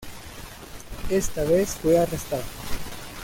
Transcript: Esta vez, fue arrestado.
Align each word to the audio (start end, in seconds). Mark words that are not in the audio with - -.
Esta 1.11 1.43
vez, 1.43 1.75
fue 1.75 1.99
arrestado. 1.99 2.41